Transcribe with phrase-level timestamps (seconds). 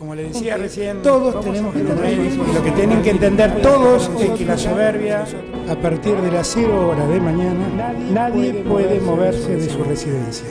[0.00, 4.10] Como le decía recién, todos tenemos que tener y lo que tienen que entender todos
[4.18, 5.26] es que la soberbia,
[5.68, 10.46] a partir de las 0 horas de mañana, nadie puede moverse de su residencia.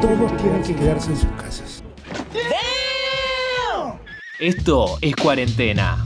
[0.00, 1.84] Todos tienen que quedarse en sus casas.
[4.40, 6.02] Esto es Cuarentena.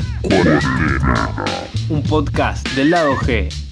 [1.91, 3.68] Un podcast del lado G.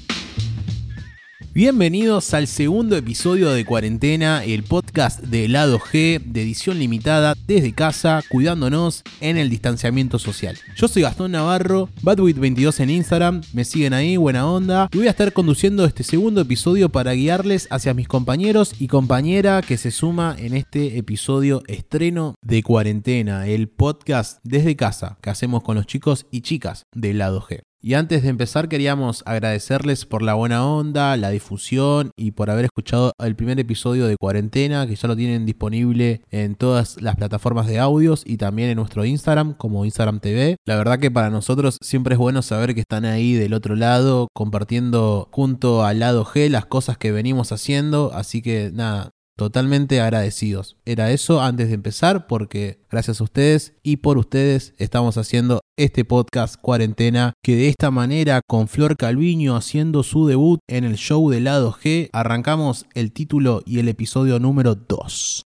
[1.56, 7.72] Bienvenidos al segundo episodio de Cuarentena, el podcast de Lado G, de edición limitada, desde
[7.72, 10.58] casa, cuidándonos en el distanciamiento social.
[10.76, 15.12] Yo soy Gastón Navarro, Badwit22 en Instagram, me siguen ahí, buena onda, y voy a
[15.12, 20.36] estar conduciendo este segundo episodio para guiarles hacia mis compañeros y compañera que se suma
[20.38, 26.26] en este episodio estreno de Cuarentena, el podcast desde casa que hacemos con los chicos
[26.30, 27.62] y chicas de Lado G.
[27.86, 32.64] Y antes de empezar queríamos agradecerles por la buena onda, la difusión y por haber
[32.64, 37.68] escuchado el primer episodio de Cuarentena, que ya lo tienen disponible en todas las plataformas
[37.68, 40.56] de audios y también en nuestro Instagram como Instagram TV.
[40.64, 44.26] La verdad que para nosotros siempre es bueno saber que están ahí del otro lado
[44.34, 48.10] compartiendo junto al lado G las cosas que venimos haciendo.
[48.12, 50.76] Así que nada, totalmente agradecidos.
[50.84, 56.04] Era eso antes de empezar porque gracias a ustedes y por ustedes estamos haciendo este
[56.04, 61.30] podcast cuarentena que de esta manera con Flor Calviño haciendo su debut en el show
[61.30, 65.44] de lado G arrancamos el título y el episodio número 2.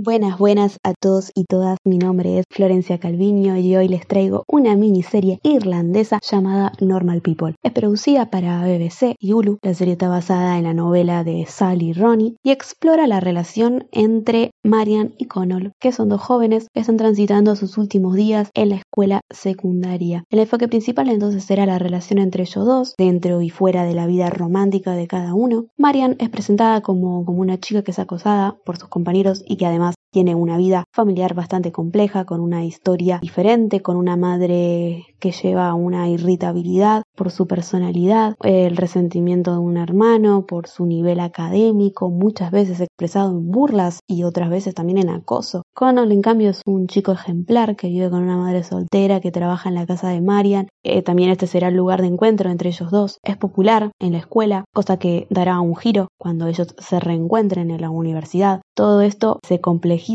[0.00, 1.76] Buenas, buenas a todos y todas.
[1.84, 7.56] Mi nombre es Florencia Calviño y hoy les traigo una miniserie irlandesa llamada Normal People.
[7.64, 9.58] Es producida para BBC y Hulu.
[9.60, 14.52] La serie está basada en la novela de Sally Ronnie y explora la relación entre
[14.62, 18.76] Marian y Connell, que son dos jóvenes que están transitando sus últimos días en la
[18.76, 20.22] escuela secundaria.
[20.30, 24.06] El enfoque principal entonces era la relación entre ellos dos, dentro y fuera de la
[24.06, 25.66] vida romántica de cada uno.
[25.76, 29.66] Marian es presentada como, como una chica que es acosada por sus compañeros y que
[29.66, 30.07] además ます。
[30.10, 36.08] Tiene una vida familiar bastante compleja, con una historia diferente, con una madre que lleva una
[36.08, 42.80] irritabilidad por su personalidad, el resentimiento de un hermano, por su nivel académico, muchas veces
[42.80, 45.62] expresado en burlas y otras veces también en acoso.
[45.74, 49.68] Connell, en cambio, es un chico ejemplar que vive con una madre soltera que trabaja
[49.68, 50.68] en la casa de Marian.
[50.84, 53.18] Eh, también este será el lugar de encuentro entre ellos dos.
[53.22, 57.80] Es popular en la escuela, cosa que dará un giro cuando ellos se reencuentren en
[57.80, 58.60] la universidad.
[58.74, 59.60] Todo esto se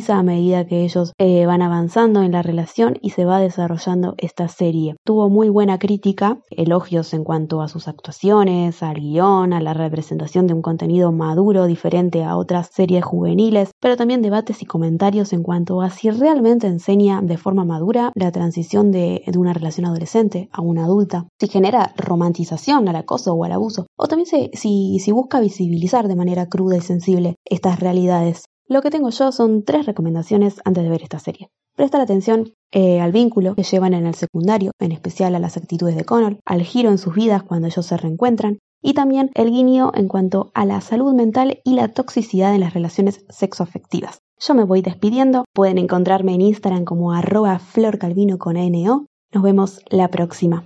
[0.09, 4.47] a medida que ellos eh, van avanzando en la relación y se va desarrollando esta
[4.47, 4.95] serie.
[5.03, 10.47] Tuvo muy buena crítica, elogios en cuanto a sus actuaciones, al guion, a la representación
[10.47, 15.43] de un contenido maduro diferente a otras series juveniles, pero también debates y comentarios en
[15.43, 20.61] cuanto a si realmente enseña de forma madura la transición de, una relación adolescente a
[20.61, 25.39] una adulta, si genera romantización al acoso o al abuso, o también si, si busca
[25.39, 28.45] visibilizar de manera cruda y sensible estas realidades.
[28.67, 31.49] Lo que tengo yo son tres recomendaciones antes de ver esta serie.
[31.75, 35.95] Prestar atención eh, al vínculo que llevan en el secundario, en especial a las actitudes
[35.95, 39.91] de Connor, al giro en sus vidas cuando ellos se reencuentran, y también el guiño
[39.93, 44.19] en cuanto a la salud mental y la toxicidad en las relaciones sexoafectivas.
[44.39, 49.07] Yo me voy despidiendo, pueden encontrarme en Instagram como arroba florcalvino con NO.
[49.33, 50.65] Nos vemos la próxima.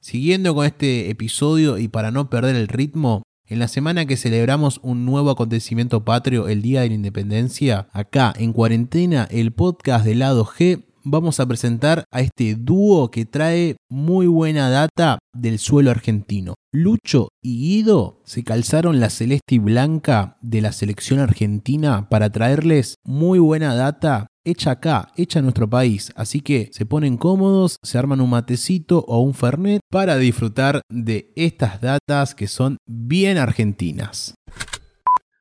[0.00, 4.80] Siguiendo con este episodio y para no perder el ritmo, en la semana que celebramos
[4.82, 10.14] un nuevo acontecimiento patrio, el Día de la Independencia, acá en cuarentena, el podcast de
[10.16, 15.92] lado G, vamos a presentar a este dúo que trae muy buena data del suelo
[15.92, 16.54] argentino.
[16.72, 22.96] Lucho y Guido se calzaron la celeste y blanca de la selección argentina para traerles
[23.04, 26.12] muy buena data hecha acá, hecha en nuestro país.
[26.16, 31.32] Así que se ponen cómodos, se arman un matecito o un fernet para disfrutar de
[31.36, 34.34] estas datas que son bien argentinas.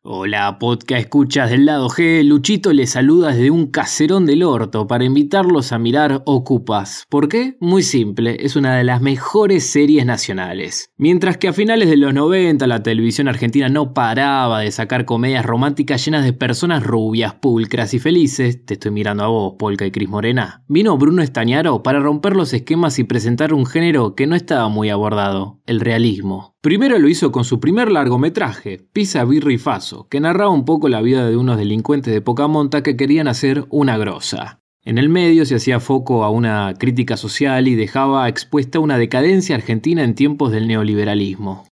[0.07, 2.23] Hola, podcast escuchas del lado G.
[2.23, 7.07] Luchito les saluda desde un caserón del orto para invitarlos a mirar Ocupas.
[7.09, 7.57] ¿Por qué?
[7.59, 10.91] Muy simple, es una de las mejores series nacionales.
[10.95, 15.43] Mientras que a finales de los 90 la televisión argentina no paraba de sacar comedias
[15.43, 19.91] románticas llenas de personas rubias, pulcras y felices, te estoy mirando a vos, Polka y
[19.91, 24.35] Cris Morena, vino Bruno Estañaro para romper los esquemas y presentar un género que no
[24.35, 26.54] estaba muy abordado, el realismo.
[26.65, 31.03] Primero lo hizo con su primer largometraje, Pisa Birri Faso, que narraba un poco la
[31.03, 34.61] vida de unos delincuentes de poca monta que querían hacer una grosa.
[34.83, 39.55] En el medio se hacía foco a una crítica social y dejaba expuesta una decadencia
[39.55, 41.67] argentina en tiempos del neoliberalismo.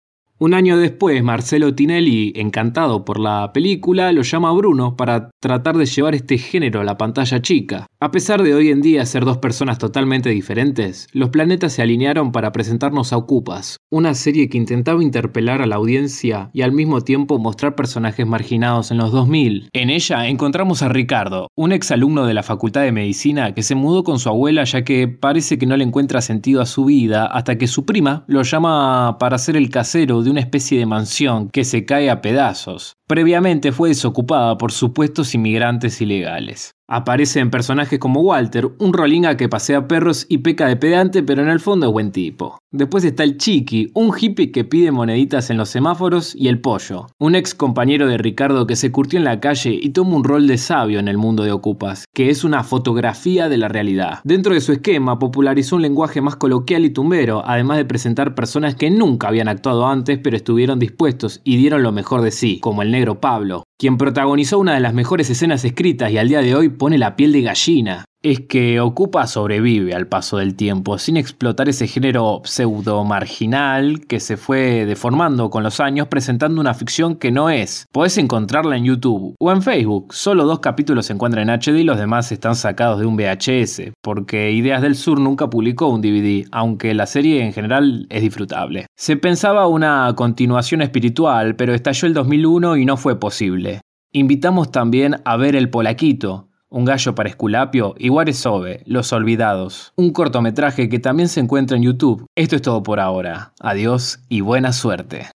[0.42, 5.76] Un año después, Marcelo Tinelli, encantado por la película, lo llama a Bruno para tratar
[5.76, 7.86] de llevar este género a la pantalla chica.
[8.00, 12.32] A pesar de hoy en día ser dos personas totalmente diferentes, los planetas se alinearon
[12.32, 17.02] para presentarnos a Ocupas, una serie que intentaba interpelar a la audiencia y al mismo
[17.02, 19.68] tiempo mostrar personajes marginados en los 2000.
[19.74, 24.04] En ella encontramos a Ricardo, un exalumno de la Facultad de Medicina que se mudó
[24.04, 27.58] con su abuela ya que parece que no le encuentra sentido a su vida hasta
[27.58, 31.84] que su prima lo llama para ser el casero una especie de mansión que se
[31.84, 32.99] cae a pedazos.
[33.10, 36.76] Previamente fue desocupada por supuestos inmigrantes ilegales.
[36.92, 41.48] Aparecen personajes como Walter, un rolinga que pasea perros y peca de pedante, pero en
[41.48, 42.58] el fondo es buen tipo.
[42.72, 47.06] Después está el Chiqui, un hippie que pide moneditas en los semáforos, y el Pollo,
[47.20, 50.48] un ex compañero de Ricardo que se curtió en la calle y toma un rol
[50.48, 54.18] de sabio en el mundo de Ocupas, que es una fotografía de la realidad.
[54.24, 58.74] Dentro de su esquema, popularizó un lenguaje más coloquial y tumbero, además de presentar personas
[58.74, 62.82] que nunca habían actuado antes, pero estuvieron dispuestos y dieron lo mejor de sí, como
[62.82, 66.54] el negro Pablo, quien protagonizó una de las mejores escenas escritas y al día de
[66.54, 71.16] hoy pone la piel de gallina es que Ocupa sobrevive al paso del tiempo, sin
[71.16, 77.16] explotar ese género pseudo marginal que se fue deformando con los años presentando una ficción
[77.16, 77.86] que no es.
[77.92, 81.84] Podés encontrarla en YouTube o en Facebook, solo dos capítulos se encuentran en HD y
[81.84, 86.46] los demás están sacados de un VHS, porque Ideas del Sur nunca publicó un DVD,
[86.52, 88.86] aunque la serie en general es disfrutable.
[88.96, 93.80] Se pensaba una continuación espiritual, pero estalló el 2001 y no fue posible.
[94.12, 100.12] Invitamos también a ver El Polaquito, un gallo para Esculapio y Sobe, Los Olvidados, un
[100.12, 102.26] cortometraje que también se encuentra en YouTube.
[102.36, 103.52] Esto es todo por ahora.
[103.60, 105.26] Adiós y buena suerte.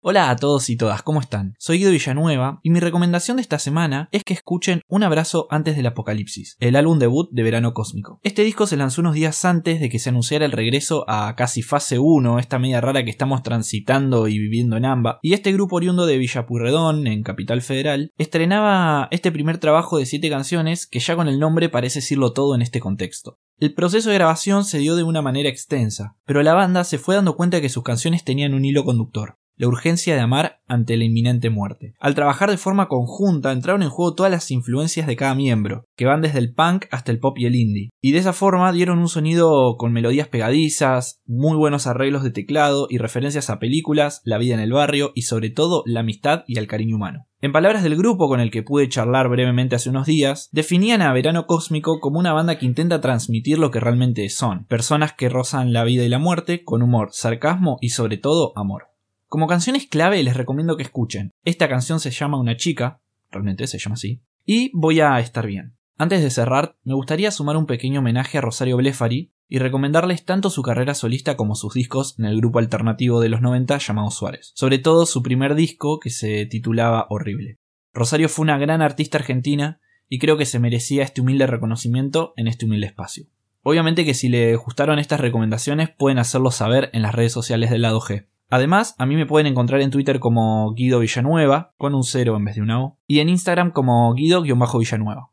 [0.00, 1.56] Hola a todos y todas, ¿cómo están?
[1.58, 5.74] Soy Guido Villanueva y mi recomendación de esta semana es que escuchen Un abrazo antes
[5.74, 8.20] del apocalipsis, el álbum debut de Verano Cósmico.
[8.22, 11.62] Este disco se lanzó unos días antes de que se anunciara el regreso a casi
[11.62, 15.74] fase 1, esta media rara que estamos transitando y viviendo en AMBA, y este grupo
[15.74, 21.16] oriundo de Villapurredón, en Capital Federal, estrenaba este primer trabajo de 7 canciones que ya
[21.16, 23.40] con el nombre parece decirlo todo en este contexto.
[23.58, 27.16] El proceso de grabación se dio de una manera extensa, pero la banda se fue
[27.16, 30.96] dando cuenta de que sus canciones tenían un hilo conductor la urgencia de amar ante
[30.96, 31.94] la inminente muerte.
[31.98, 36.06] Al trabajar de forma conjunta entraron en juego todas las influencias de cada miembro, que
[36.06, 38.98] van desde el punk hasta el pop y el indie, y de esa forma dieron
[38.98, 44.38] un sonido con melodías pegadizas, muy buenos arreglos de teclado y referencias a películas, la
[44.38, 47.26] vida en el barrio y sobre todo la amistad y el cariño humano.
[47.40, 51.12] En palabras del grupo con el que pude charlar brevemente hace unos días, definían a
[51.12, 55.72] Verano Cósmico como una banda que intenta transmitir lo que realmente son, personas que rozan
[55.72, 58.87] la vida y la muerte con humor, sarcasmo y sobre todo amor.
[59.28, 61.32] Como canciones clave les recomiendo que escuchen.
[61.44, 65.76] Esta canción se llama Una chica, realmente se llama así, y Voy a estar bien.
[65.98, 70.48] Antes de cerrar, me gustaría sumar un pequeño homenaje a Rosario Blefari y recomendarles tanto
[70.48, 74.52] su carrera solista como sus discos en el grupo alternativo de los 90 llamado Suárez,
[74.54, 77.58] sobre todo su primer disco que se titulaba Horrible.
[77.92, 79.78] Rosario fue una gran artista argentina
[80.08, 83.26] y creo que se merecía este humilde reconocimiento en este humilde espacio.
[83.62, 87.82] Obviamente que si les gustaron estas recomendaciones pueden hacerlo saber en las redes sociales del
[87.82, 88.26] lado G.
[88.50, 92.46] Además, a mí me pueden encontrar en Twitter como Guido Villanueva, con un cero en
[92.46, 95.28] vez de una O, y en Instagram como Guido-Villanueva.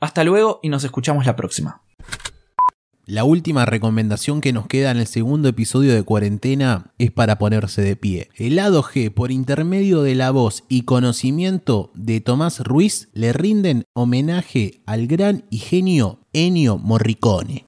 [0.00, 1.82] Hasta luego y nos escuchamos la próxima.
[3.06, 7.82] La última recomendación que nos queda en el segundo episodio de cuarentena es para ponerse
[7.82, 8.30] de pie.
[8.36, 13.84] El lado G, por intermedio de la voz y conocimiento de Tomás Ruiz, le rinden
[13.94, 17.66] homenaje al gran y genio Ennio Morricone.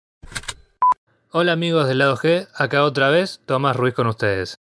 [1.31, 4.57] Hola amigos del lado G, acá otra vez Tomás Ruiz con ustedes.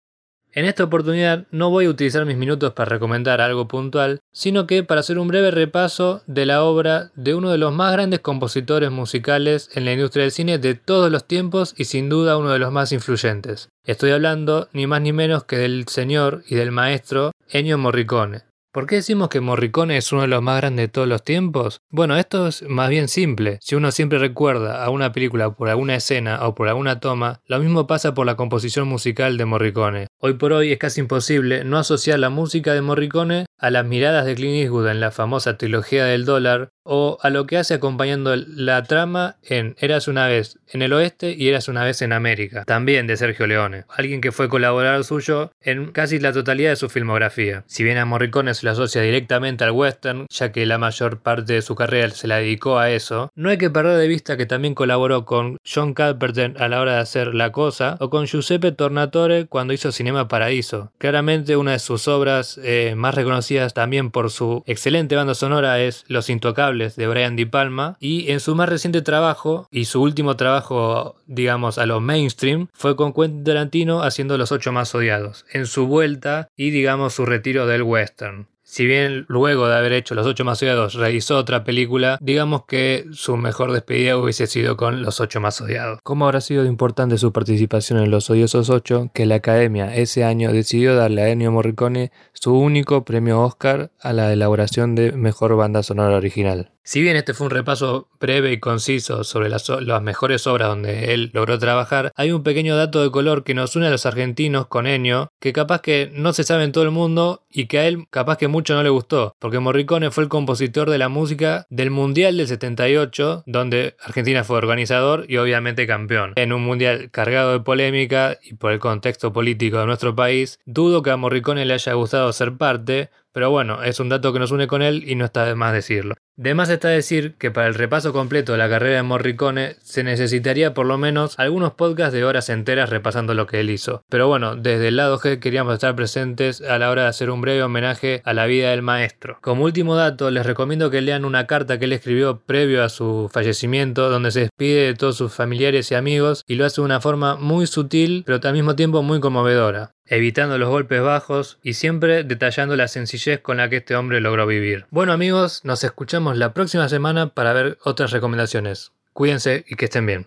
[0.56, 4.82] En esta oportunidad no voy a utilizar mis minutos para recomendar algo puntual, sino que
[4.82, 8.90] para hacer un breve repaso de la obra de uno de los más grandes compositores
[8.90, 12.58] musicales en la industria del cine de todos los tiempos y sin duda uno de
[12.58, 13.68] los más influyentes.
[13.84, 18.44] Estoy hablando ni más ni menos que del señor y del maestro Ennio Morricone.
[18.72, 21.80] ¿Por qué decimos que Morricone es uno de los más grandes de todos los tiempos?
[21.90, 23.58] Bueno, esto es más bien simple.
[23.62, 27.58] Si uno siempre recuerda a una película por alguna escena o por alguna toma, lo
[27.58, 30.05] mismo pasa por la composición musical de Morricone.
[30.18, 34.26] Hoy por hoy es casi imposible no asociar la música de Morricone a las miradas
[34.26, 38.36] de Clint Eastwood en la famosa trilogía del dólar o a lo que hace acompañando
[38.36, 42.64] la trama en Eras una vez en el oeste y Eras una vez en América,
[42.64, 46.88] también de Sergio Leone, alguien que fue colaborador suyo en casi la totalidad de su
[46.88, 47.64] filmografía.
[47.66, 51.54] Si bien a Morricone se lo asocia directamente al western, ya que la mayor parte
[51.54, 54.46] de su carrera se la dedicó a eso, no hay que perder de vista que
[54.46, 58.70] también colaboró con John Carpenter a la hora de hacer La Cosa o con Giuseppe
[58.70, 60.92] Tornatore cuando hizo Cinema Paradiso.
[60.98, 66.04] Claramente una de sus obras eh, más reconocidas también por su excelente banda sonora es
[66.08, 70.36] Los Intocables de Brian Di Palma y en su más reciente trabajo y su último
[70.36, 75.66] trabajo digamos a lo mainstream fue con Quentin Tarantino haciendo Los Ocho Más Odiados en
[75.66, 78.48] su vuelta y digamos su retiro del western.
[78.68, 83.06] Si bien luego de haber hecho Los Ocho Más Odiados realizó otra película, digamos que
[83.12, 86.00] su mejor despedida hubiese sido con Los Ocho Más Odiados.
[86.02, 90.52] ¿Cómo habrá sido importante su participación en Los Odiosos Ocho que la Academia ese año
[90.52, 95.84] decidió darle a Ennio Morricone su único premio Oscar a la elaboración de Mejor Banda
[95.84, 96.72] Sonora Original?
[96.86, 99.68] Si bien este fue un repaso breve y conciso sobre las,
[100.02, 103.88] mejores obras donde él logró trabajar, hay un pequeño dato de color que nos une
[103.88, 107.44] a los argentinos con Ennio, que capaz que no se sabe en todo el mundo
[107.50, 110.88] y que a él capaz que mucho no le gustó, porque Morricone fue el compositor
[110.88, 116.34] de la música del Mundial del 78, donde Argentina fue organizador y obviamente campeón.
[116.36, 121.02] En un mundial cargado de polémica y por el contexto político de nuestro país, dudo
[121.02, 124.50] que a Morricone le haya gustado ser parte, pero bueno, es un dato que nos
[124.50, 126.14] une con él y no está de más decirlo.
[126.36, 130.02] De más está decir que para el repaso completo de la carrera de Morricone se
[130.02, 134.02] necesitaría por lo menos algunos podcasts de horas enteras repasando lo que él hizo.
[134.08, 137.42] Pero bueno, desde el lado G queríamos estar presentes a la hora de hacer un
[137.42, 139.36] breve homenaje a la vida del maestro.
[139.42, 143.28] Como último dato, les recomiendo que lean una carta que él escribió previo a su
[143.30, 147.02] fallecimiento, donde se despide de todos sus familiares y amigos y lo hace de una
[147.02, 152.24] forma muy sutil, pero al mismo tiempo muy conmovedora evitando los golpes bajos y siempre
[152.24, 154.86] detallando la sencillez con la que este hombre logró vivir.
[154.90, 158.92] Bueno amigos, nos escuchamos la próxima semana para ver otras recomendaciones.
[159.12, 160.26] Cuídense y que estén bien.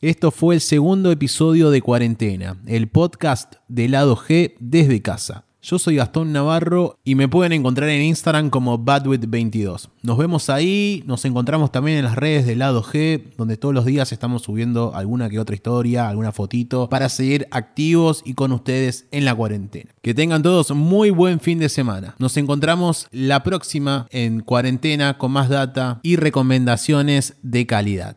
[0.00, 5.47] Esto fue el segundo episodio de Cuarentena, el podcast de lado G desde casa.
[5.60, 9.88] Yo soy Gastón Navarro y me pueden encontrar en Instagram como Badwit22.
[10.02, 13.84] Nos vemos ahí, nos encontramos también en las redes del lado G, donde todos los
[13.84, 19.08] días estamos subiendo alguna que otra historia, alguna fotito, para seguir activos y con ustedes
[19.10, 19.90] en la cuarentena.
[20.00, 22.14] Que tengan todos muy buen fin de semana.
[22.18, 28.16] Nos encontramos la próxima en cuarentena con más data y recomendaciones de calidad.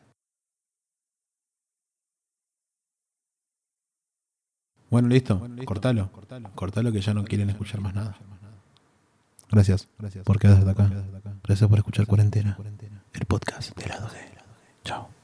[4.92, 5.42] Bueno, listo.
[5.66, 6.12] Cortalo.
[6.54, 8.18] Cortalo que ya no quieren escuchar más nada.
[9.50, 9.88] Gracias.
[9.98, 10.92] Gracias por quedarte acá.
[11.44, 12.58] Gracias por escuchar Cuarentena.
[13.14, 14.20] El podcast de lado D.
[14.84, 15.21] Chao.